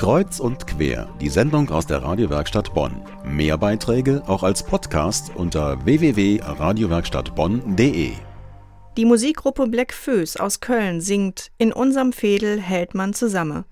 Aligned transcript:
Kreuz 0.00 0.40
und 0.40 0.66
quer, 0.66 1.08
die 1.20 1.28
Sendung 1.28 1.68
aus 1.68 1.86
der 1.86 2.02
Radiowerkstatt 2.02 2.72
Bonn. 2.72 3.02
Mehr 3.22 3.58
Beiträge 3.58 4.22
auch 4.26 4.42
als 4.42 4.62
Podcast 4.62 5.30
unter 5.34 5.84
www.radiowerkstattbonn.de. 5.84 8.12
Die 8.96 9.04
Musikgruppe 9.04 9.66
Black 9.66 9.92
Föß 9.92 10.38
aus 10.38 10.60
Köln 10.60 11.02
singt 11.02 11.50
In 11.58 11.74
unserem 11.74 12.14
Fädel 12.14 12.62
hält 12.62 12.94
man 12.94 13.12
zusammen. 13.12 13.66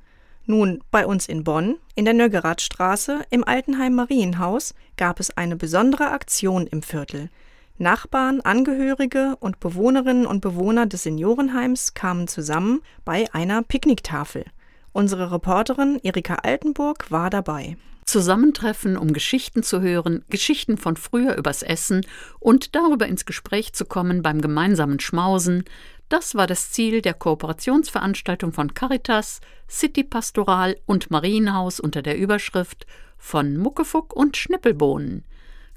Nun, 0.45 0.85
bei 0.91 1.07
uns 1.07 1.27
in 1.27 1.45
Bonn, 1.45 1.77
in 1.95 2.05
der 2.05 2.13
Nöggeradstraße, 2.13 3.23
im 3.31 3.43
Altenheim 3.43 3.95
Marienhaus, 3.95 4.75
gab 4.99 5.21
es 5.21 5.35
eine 5.35 5.57
besondere 5.57 6.11
Aktion 6.11 6.67
im 6.67 6.83
Viertel. 6.83 7.31
Nachbarn, 7.79 8.43
Angehörige 8.43 9.37
und 9.41 9.61
Bewohnerinnen 9.61 10.27
und 10.27 10.43
Bewohner 10.43 10.85
des 10.85 11.05
Seniorenheims 11.05 11.95
kamen 11.95 12.29
zusammen 12.29 12.83
bei 13.07 13.33
einer 13.33 13.63
Picknicktafel. 13.63 14.45
Unsere 14.93 15.31
Reporterin 15.31 16.01
Erika 16.03 16.37
Altenburg 16.37 17.11
war 17.11 17.31
dabei. 17.31 17.77
Zusammentreffen, 18.05 18.97
um 18.97 19.13
Geschichten 19.13 19.63
zu 19.63 19.83
hören, 19.83 20.25
Geschichten 20.31 20.79
von 20.79 20.97
früher 20.97 21.37
übers 21.37 21.63
Essen 21.63 22.07
und 22.41 22.75
darüber 22.75 23.07
ins 23.07 23.27
Gespräch 23.27 23.75
zu 23.75 23.85
kommen 23.85 24.23
beim 24.23 24.41
gemeinsamen 24.41 24.99
Schmausen, 24.99 25.65
das 26.09 26.35
war 26.35 26.47
das 26.47 26.71
Ziel 26.71 27.03
der 27.03 27.13
Kooperationsveranstaltung 27.13 28.55
von 28.55 28.73
Caritas, 28.73 29.43
City 29.69 30.05
Pastoral 30.05 30.79
und 30.87 31.11
Marienhaus 31.11 31.81
unter 31.81 32.01
der 32.01 32.17
Überschrift 32.17 32.87
von 33.19 33.59
Muckefuck 33.59 34.17
und 34.17 34.39
Schnippelbohnen. 34.39 35.25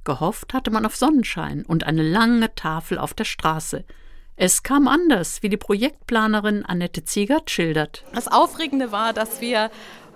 Gehofft 0.06 0.54
hatte 0.54 0.72
man 0.72 0.86
auf 0.86 0.96
Sonnenschein 0.96 1.66
und 1.66 1.84
eine 1.84 2.04
lange 2.04 2.56
Tafel 2.56 2.98
auf 2.98 3.14
der 3.14 3.26
Straße. 3.26 3.84
Es 4.44 4.64
kam 4.64 4.88
anders, 4.88 5.44
wie 5.44 5.50
die 5.50 5.58
Projektplanerin 5.58 6.66
Annette 6.66 7.06
Ziegert 7.06 7.52
schildert. 7.52 8.04
Das 8.16 8.28
Aufregende 8.28 8.92
war, 8.92 9.14
dass 9.14 9.40
wir 9.40 9.70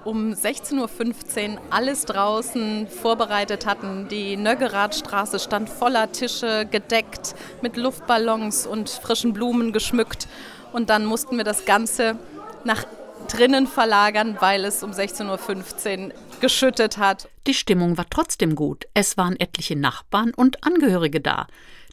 um 0.04 0.32
16.15 0.32 1.54
Uhr 1.54 1.62
alles 1.70 2.06
draußen 2.06 2.88
vorbereitet 2.88 3.68
hatten. 3.68 4.08
Die 4.08 4.36
Nöggeradstraße 4.36 5.38
stand 5.38 5.70
voller 5.70 6.12
Tische, 6.12 6.66
gedeckt 6.66 7.36
mit 7.62 7.78
Luftballons 7.78 8.66
und 8.66 8.90
frischen 8.90 9.32
Blumen 9.34 9.72
geschmückt. 9.72 10.28
Und 10.74 10.90
dann 10.90 11.06
mussten 11.06 11.38
wir 11.38 11.44
das 11.44 11.66
Ganze 11.66 12.18
nach 12.64 12.84
drinnen 13.28 13.68
verlagern, 13.68 14.38
weil 14.40 14.66
es 14.66 14.82
um 14.82 14.90
16.15 14.90 16.08
Uhr 16.08 16.14
geschüttet 16.40 16.98
hat. 16.98 17.30
Die 17.48 17.54
Stimmung 17.54 17.98
war 17.98 18.06
trotzdem 18.10 18.56
gut. 18.56 18.86
Es 18.94 19.18
waren 19.18 19.40
etliche 19.40 19.76
Nachbarn 19.76 20.34
und 20.34 20.64
Angehörige 20.64 21.22
da. 21.22 21.48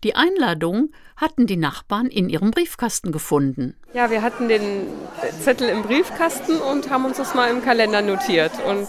Die 0.05 0.17
Einladung 0.17 0.91
hatten 1.17 1.47
die 1.47 1.57
Nachbarn 1.57 2.07
in 2.07 2.29
ihrem 2.29 2.51
Briefkasten 2.51 3.13
gefunden. 3.13 3.77
Ja, 3.95 4.11
wir 4.11 4.23
hatten 4.23 4.49
den 4.49 4.89
Zettel 5.41 5.69
im 5.69 5.83
Briefkasten 5.83 6.59
und 6.59 6.91
haben 6.91 7.05
uns 7.05 7.19
das 7.19 7.35
mal 7.35 7.51
im 7.51 7.63
Kalender 7.63 8.03
notiert. 8.03 8.53
Und 8.67 8.89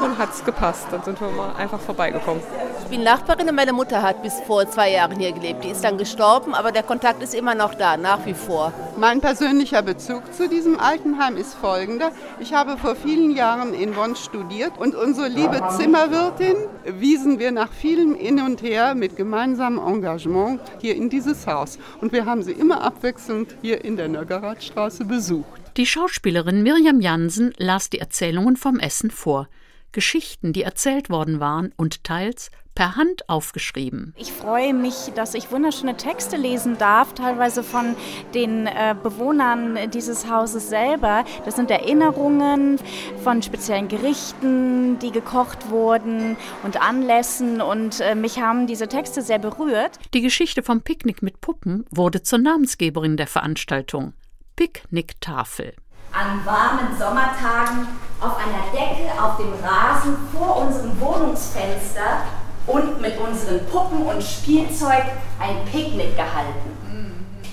dann 0.00 0.18
hat 0.18 0.34
es 0.34 0.44
gepasst. 0.44 0.88
Dann 0.90 1.04
sind 1.04 1.20
wir 1.20 1.30
mal 1.30 1.54
einfach 1.54 1.80
vorbeigekommen. 1.80 2.42
Ich 2.90 2.96
bin 2.96 3.04
Nachbarin 3.04 3.48
und 3.48 3.54
meine 3.54 3.72
Mutter 3.72 4.02
hat 4.02 4.20
bis 4.20 4.40
vor 4.48 4.68
zwei 4.68 4.90
Jahren 4.90 5.16
hier 5.16 5.30
gelebt. 5.30 5.62
Die 5.62 5.68
ist 5.68 5.84
dann 5.84 5.96
gestorben, 5.96 6.54
aber 6.54 6.72
der 6.72 6.82
Kontakt 6.82 7.22
ist 7.22 7.36
immer 7.36 7.54
noch 7.54 7.72
da, 7.74 7.96
nach 7.96 8.26
wie 8.26 8.34
vor. 8.34 8.72
Mein 8.96 9.20
persönlicher 9.20 9.80
Bezug 9.82 10.34
zu 10.34 10.48
diesem 10.48 10.76
Altenheim 10.80 11.36
ist 11.36 11.54
folgender. 11.54 12.10
Ich 12.40 12.52
habe 12.52 12.76
vor 12.76 12.96
vielen 12.96 13.30
Jahren 13.30 13.74
in 13.74 13.92
Bonn 13.92 14.16
studiert 14.16 14.72
und 14.76 14.96
unsere 14.96 15.28
liebe 15.28 15.62
Zimmerwirtin 15.76 16.56
wiesen 16.98 17.38
wir 17.38 17.52
nach 17.52 17.70
vielem 17.70 18.16
Hin 18.16 18.40
und 18.40 18.60
Her 18.60 18.96
mit 18.96 19.14
gemeinsamem 19.14 19.78
Engagement 19.78 20.60
hier 20.80 20.96
in 20.96 21.10
dieses 21.10 21.46
Haus. 21.46 21.78
Und 22.00 22.10
wir 22.12 22.26
haben 22.26 22.42
sie 22.42 22.50
immer 22.50 22.82
abwechselnd 22.82 23.54
hier 23.62 23.84
in 23.84 23.96
der 23.96 24.08
Nöggeradstraße 24.08 25.04
besucht. 25.04 25.46
Die 25.76 25.86
Schauspielerin 25.86 26.64
Mirjam 26.64 27.00
Jansen 27.00 27.54
las 27.56 27.88
die 27.88 28.00
Erzählungen 28.00 28.56
vom 28.56 28.80
Essen 28.80 29.12
vor. 29.12 29.46
Geschichten, 29.92 30.52
die 30.52 30.62
erzählt 30.62 31.10
worden 31.10 31.40
waren 31.40 31.72
und 31.76 32.04
teils 32.04 32.50
per 32.74 32.96
Hand 32.96 33.28
aufgeschrieben. 33.28 34.14
Ich 34.16 34.32
freue 34.32 34.72
mich, 34.72 35.12
dass 35.14 35.34
ich 35.34 35.50
wunderschöne 35.50 35.96
Texte 35.96 36.36
lesen 36.36 36.78
darf, 36.78 37.12
teilweise 37.14 37.62
von 37.62 37.96
den 38.32 38.66
äh, 38.66 38.94
Bewohnern 39.02 39.78
dieses 39.92 40.30
Hauses 40.30 40.68
selber. 40.68 41.24
Das 41.44 41.56
sind 41.56 41.70
Erinnerungen 41.70 42.78
von 43.22 43.42
speziellen 43.42 43.88
Gerichten, 43.88 44.98
die 45.00 45.10
gekocht 45.10 45.70
wurden 45.70 46.36
und 46.62 46.80
Anlässen 46.80 47.60
und 47.60 48.00
äh, 48.00 48.14
mich 48.14 48.40
haben 48.40 48.66
diese 48.66 48.88
Texte 48.88 49.20
sehr 49.20 49.38
berührt. 49.38 49.98
Die 50.14 50.22
Geschichte 50.22 50.62
vom 50.62 50.82
Picknick 50.82 51.22
mit 51.22 51.40
Puppen 51.40 51.84
wurde 51.90 52.22
zur 52.22 52.38
Namensgeberin 52.38 53.16
der 53.16 53.26
Veranstaltung. 53.26 54.14
Picknicktafel 54.56 55.74
an 56.12 56.44
warmen 56.44 56.96
Sommertagen 56.98 57.86
auf 58.20 58.36
einer 58.36 58.70
Decke 58.72 59.10
auf 59.20 59.36
dem 59.36 59.52
Rasen 59.64 60.16
vor 60.32 60.56
unserem 60.58 61.00
Wohnungsfenster 61.00 62.24
und 62.66 63.00
mit 63.00 63.18
unseren 63.18 63.64
Puppen 63.66 64.02
und 64.02 64.22
Spielzeug 64.22 65.04
ein 65.38 65.64
Picknick 65.70 66.16
gehalten. 66.16 66.80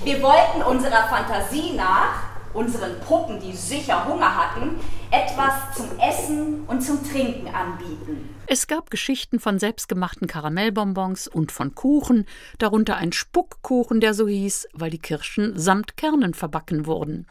Wir 0.03 0.21
wollten 0.21 0.61
unserer 0.61 1.07
Fantasie 1.09 1.73
nach, 1.75 2.23
unseren 2.53 2.99
Puppen, 3.01 3.39
die 3.39 3.53
sicher 3.55 4.05
Hunger 4.05 4.35
hatten, 4.35 4.79
etwas 5.11 5.75
zum 5.75 5.87
Essen 5.99 6.63
und 6.67 6.81
zum 6.81 7.03
Trinken 7.09 7.53
anbieten. 7.53 8.35
Es 8.47 8.67
gab 8.67 8.89
Geschichten 8.89 9.39
von 9.39 9.59
selbstgemachten 9.59 10.27
Karamellbonbons 10.27 11.27
und 11.27 11.51
von 11.51 11.75
Kuchen, 11.75 12.25
darunter 12.57 12.95
ein 12.95 13.11
Spuckkuchen, 13.11 13.99
der 13.99 14.13
so 14.13 14.27
hieß, 14.27 14.69
weil 14.73 14.89
die 14.89 14.99
Kirschen 14.99 15.59
samt 15.59 15.97
Kernen 15.97 16.33
verbacken 16.33 16.85
wurden. 16.85 17.27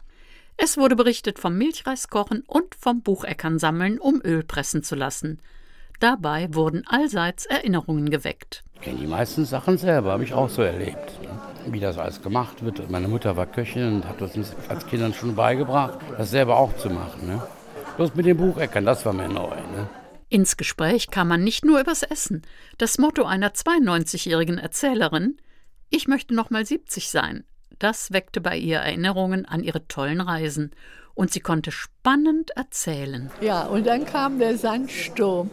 Es 0.57 0.75
wurde 0.75 0.95
berichtet 0.95 1.37
vom 1.37 1.55
Milchreiskochen 1.57 2.43
und 2.47 2.73
vom 2.75 3.01
Bucheckern 3.03 3.59
sammeln, 3.59 3.99
um 3.99 4.21
Öl 4.23 4.43
pressen 4.43 4.83
zu 4.83 4.95
lassen. 4.95 5.39
Dabei 5.99 6.53
wurden 6.53 6.83
allseits 6.87 7.45
Erinnerungen 7.45 8.09
geweckt. 8.09 8.63
Ich 8.73 8.81
kenne 8.81 8.99
die 8.99 9.07
meisten 9.07 9.45
Sachen 9.45 9.77
selber, 9.77 10.11
habe 10.11 10.23
ich 10.23 10.33
auch 10.33 10.49
so 10.49 10.63
erlebt. 10.63 11.21
Ne? 11.21 11.73
Wie 11.73 11.79
das 11.79 11.97
alles 11.97 12.21
gemacht 12.21 12.63
wird. 12.65 12.89
Meine 12.89 13.07
Mutter 13.07 13.37
war 13.37 13.45
Köchin 13.45 13.95
und 13.95 14.05
hat 14.07 14.21
uns 14.21 14.55
als 14.67 14.85
Kindern 14.87 15.13
schon 15.13 15.35
beigebracht, 15.35 15.99
das 16.17 16.31
selber 16.31 16.57
auch 16.57 16.75
zu 16.77 16.89
machen. 16.89 17.27
Ne? 17.27 17.41
Bloß 17.97 18.15
mit 18.15 18.25
dem 18.25 18.37
Bucheckern, 18.37 18.85
das 18.85 19.05
war 19.05 19.13
mir 19.13 19.27
neu. 19.27 19.49
Ne? 19.55 19.89
Ins 20.29 20.57
Gespräch 20.57 21.09
kam 21.09 21.27
man 21.27 21.43
nicht 21.43 21.65
nur 21.65 21.79
übers 21.79 22.03
Essen. 22.03 22.41
Das 22.77 22.97
Motto 22.97 23.25
einer 23.25 23.51
92-jährigen 23.51 24.57
Erzählerin: 24.57 25.37
Ich 25.89 26.07
möchte 26.07 26.33
noch 26.33 26.49
mal 26.49 26.65
70 26.65 27.09
sein. 27.09 27.43
Das 27.79 28.11
weckte 28.11 28.41
bei 28.41 28.57
ihr 28.57 28.77
Erinnerungen 28.77 29.45
an 29.45 29.63
ihre 29.63 29.87
tollen 29.87 30.21
Reisen 30.21 30.71
und 31.13 31.31
sie 31.31 31.39
konnte 31.39 31.71
spannend 31.71 32.51
erzählen. 32.55 33.29
Ja, 33.41 33.65
und 33.65 33.85
dann 33.87 34.05
kam 34.05 34.39
der 34.39 34.57
Sandsturm 34.57 35.51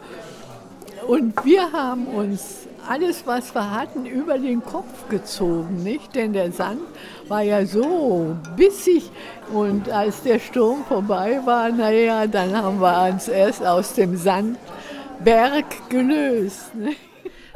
und 1.07 1.45
wir 1.45 1.71
haben 1.71 2.07
uns 2.07 2.67
alles, 2.87 3.25
was 3.25 3.53
wir 3.53 3.71
hatten, 3.71 4.05
über 4.05 4.37
den 4.37 4.63
Kopf 4.63 5.09
gezogen, 5.09 5.83
nicht? 5.83 6.15
Denn 6.15 6.33
der 6.33 6.51
Sand 6.51 6.81
war 7.27 7.41
ja 7.41 7.65
so 7.65 8.35
bissig 8.55 9.09
und 9.53 9.89
als 9.89 10.23
der 10.23 10.39
Sturm 10.39 10.83
vorbei 10.85 11.39
war, 11.45 11.69
naja, 11.69 12.27
dann 12.27 12.55
haben 12.55 12.79
wir 12.79 13.11
uns 13.11 13.27
erst 13.27 13.65
aus 13.65 13.93
dem 13.93 14.17
Sandberg 14.17 15.65
gelöst. 15.89 16.73
Nicht? 16.75 16.99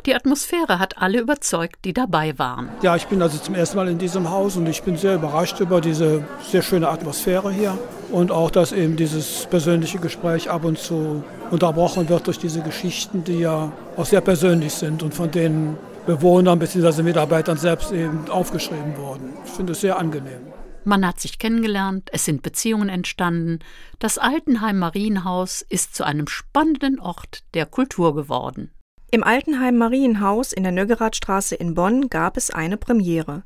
Die 0.06 0.16
Atmosphäre 0.16 0.80
hat 0.80 0.98
alle 0.98 1.20
überzeugt, 1.20 1.84
die 1.86 1.94
dabei 1.94 2.38
waren. 2.40 2.70
Ja, 2.82 2.96
ich 2.96 3.08
bin 3.08 3.22
also 3.22 3.38
zum 3.38 3.56
ersten 3.56 3.78
Mal 3.78 3.90
in 3.90 3.98
diesem 3.98 4.30
Haus 4.30 4.56
und 4.56 4.68
ich 4.68 4.82
bin 4.84 4.98
sehr 4.98 5.16
überrascht 5.16 5.60
über 5.60 5.82
diese 5.82 6.24
sehr 6.42 6.62
schöne 6.62 6.88
Atmosphäre 6.88 7.52
hier 7.52 7.78
und 8.12 8.32
auch, 8.32 8.50
dass 8.50 8.72
eben 8.72 8.96
dieses 8.96 9.46
persönliche 9.50 10.00
Gespräch 10.00 10.50
ab 10.50 10.64
und 10.64 10.80
zu 10.80 11.24
unterbrochen 11.52 12.08
wird 12.10 12.28
durch 12.28 12.40
diese 12.40 12.62
Geschichten, 12.62 13.24
die 13.24 13.40
ja 13.40 13.72
auch 13.98 14.06
sehr 14.06 14.22
persönlich 14.22 14.74
sind 14.74 15.04
und 15.04 15.14
von 15.14 15.30
den 15.32 15.78
Bewohnern 16.06 16.60
bzw. 16.60 17.04
Mitarbeitern 17.04 17.58
selbst 17.58 17.92
eben 17.92 18.30
aufgeschrieben 18.30 18.98
wurden. 18.98 19.34
Ich 19.46 19.52
finde 19.52 19.74
es 19.74 19.82
sehr 19.82 20.00
angenehm. 20.00 20.42
Man 20.86 21.06
hat 21.06 21.20
sich 21.20 21.38
kennengelernt, 21.38 22.10
es 22.14 22.26
sind 22.26 22.42
Beziehungen 22.42 22.90
entstanden. 22.90 23.60
Das 24.00 24.18
Altenheim 24.18 24.80
Marienhaus 24.80 25.62
ist 25.62 25.94
zu 25.94 26.04
einem 26.04 26.28
spannenden 26.28 27.00
Ort 27.00 27.44
der 27.54 27.66
Kultur 27.66 28.16
geworden. 28.16 28.72
Im 29.12 29.24
Altenheim 29.24 29.76
Marienhaus 29.76 30.54
in 30.54 30.62
der 30.62 30.72
Nöggeradstraße 30.72 31.56
in 31.56 31.74
Bonn 31.74 32.10
gab 32.10 32.38
es 32.38 32.52
eine 32.52 32.78
Premiere. 32.78 33.42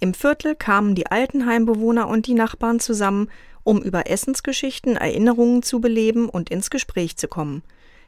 Im 0.00 0.14
Viertel 0.14 0.54
kamen 0.54 0.94
die 0.94 1.06
Altenheimbewohner 1.06 2.08
und 2.08 2.26
die 2.26 2.32
Nachbarn 2.32 2.80
zusammen, 2.80 3.30
um 3.64 3.82
über 3.82 4.08
Essensgeschichten 4.08 4.96
Erinnerungen 4.96 5.62
zu 5.62 5.82
beleben 5.82 6.30
und 6.30 6.48
ins 6.48 6.70
Gespräch 6.70 7.18
zu 7.18 7.28
kommen. 7.28 7.62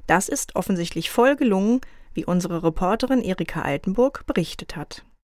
Das 0.06 0.31
ist 0.31 0.56
offensichtlich 0.56 1.10
voll 1.10 1.37
gelungen, 1.37 1.82
wie 2.14 2.25
unsere 2.25 2.62
Reporterin 2.62 3.22
Erika 3.22 3.60
Altenburg 3.60 4.25
berichtet 4.26 4.75
hat 4.75 5.06